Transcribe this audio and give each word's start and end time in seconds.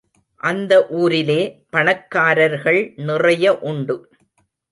அந்த 0.41 0.87
ஊரிலே 0.91 1.41
பணக்காரர்கள் 1.69 2.93
நிறைய 2.95 3.59
உண்டு. 3.59 3.97